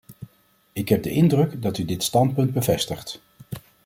Ik 0.73 0.89
heb 0.89 1.03
de 1.03 1.09
indruk 1.09 1.61
dat 1.61 1.77
u 1.77 1.85
dit 1.85 2.03
standpunt 2.03 2.53
bevestigt. 2.53 3.21